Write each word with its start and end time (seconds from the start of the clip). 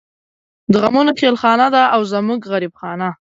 د 0.71 0.73
غمونو 0.83 1.11
خېلخانه 1.19 1.67
ده 1.75 1.83
او 1.95 2.01
زمونږ 2.13 2.41
غريب 2.51 2.73
خانه 2.79 3.09